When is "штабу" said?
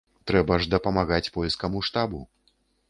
1.91-2.27